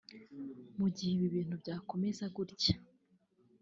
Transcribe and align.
Mu 0.79 0.87
gihe 0.95 1.17
ibintu 1.29 1.55
byakomeza 1.61 2.23
gutya 2.35 2.75